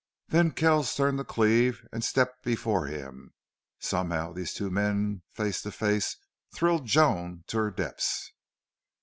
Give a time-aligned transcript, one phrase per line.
[0.29, 3.35] Then Kells turned to Cleve and stepped before him.
[3.77, 6.17] Somehow these two men face to face
[6.51, 8.31] thrilled Joan to her depths.